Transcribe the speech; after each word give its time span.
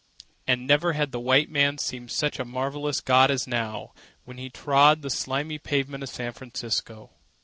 And 0.47 0.65
never 0.65 0.93
had 0.93 1.11
the 1.11 1.19
white 1.19 1.47
men 1.51 1.77
seemed 1.77 2.09
such 2.09 2.43
marvellous 2.43 3.01
gods 3.01 3.33
as 3.33 3.47
now, 3.47 3.93
when 4.25 4.39
he 4.39 4.49
trod 4.49 5.03
the 5.03 5.11
slimy 5.11 5.59
pavement 5.59 6.01
of 6.01 6.09
San 6.09 6.33
Francisco. 6.33 7.11